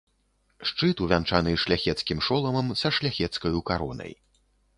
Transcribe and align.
Шчыт 0.69 0.97
увянчаны 1.07 1.53
шляхецкім 1.63 2.25
шоламам 2.29 2.73
са 2.83 2.93
шляхецкаю 3.01 3.55
каронай. 3.71 4.13